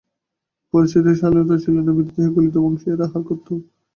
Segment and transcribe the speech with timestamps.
[0.73, 3.47] পরিচ্ছদে এদের শালীনতা ছিল না, মৃতদেহের গলিত মাংস এরা আহার করত।